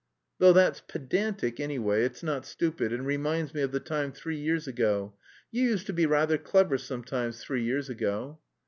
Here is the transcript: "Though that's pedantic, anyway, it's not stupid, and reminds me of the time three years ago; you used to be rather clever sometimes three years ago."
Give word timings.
"Though 0.39 0.51
that's 0.53 0.81
pedantic, 0.81 1.59
anyway, 1.59 2.01
it's 2.03 2.23
not 2.23 2.43
stupid, 2.47 2.91
and 2.91 3.05
reminds 3.05 3.53
me 3.53 3.61
of 3.61 3.71
the 3.71 3.79
time 3.79 4.11
three 4.11 4.39
years 4.39 4.67
ago; 4.67 5.13
you 5.51 5.61
used 5.61 5.85
to 5.85 5.93
be 5.93 6.07
rather 6.07 6.39
clever 6.39 6.79
sometimes 6.79 7.43
three 7.43 7.63
years 7.63 7.87
ago." 7.87 8.39